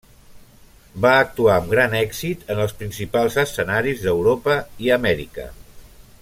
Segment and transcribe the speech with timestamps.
[1.03, 5.49] Va actuar amb gran èxit en els principals escenaris d'Europa i Amèrica.